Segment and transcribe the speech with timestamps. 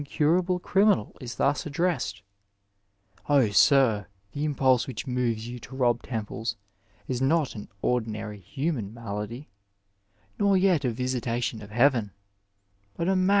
[0.03, 2.23] curable criminal is thus addressed:''
[3.29, 6.55] Oh, sir, the impulse which moves you to rob temples
[7.07, 9.47] is not an ordinary human malady,
[10.39, 12.13] nor yet a visitation of heaven,
[12.95, 13.29] but a madness ^ Dialogues, iii.